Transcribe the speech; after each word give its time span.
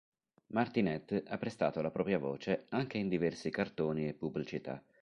Martinet 0.53 1.25
ha 1.27 1.37
prestato 1.37 1.79
la 1.79 1.91
propria 1.91 2.17
voce 2.17 2.65
anche 2.69 2.97
in 2.97 3.07
diversi 3.07 3.51
cartoni 3.51 4.07
e 4.07 4.15
pubblicità. 4.15 4.81